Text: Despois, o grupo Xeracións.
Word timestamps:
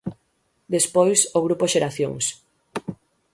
Despois, 0.75 1.19
o 1.37 1.39
grupo 1.45 1.71
Xeracións. 1.73 2.25